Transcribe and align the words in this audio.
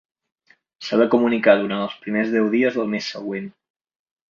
S'ha 0.87 0.99
de 1.01 1.07
comunicar 1.15 1.55
durant 1.59 1.83
els 1.89 1.95
primers 2.07 2.33
deu 2.39 2.49
dies 2.57 2.81
del 2.81 2.91
mes 2.97 3.13
següent. 3.17 3.49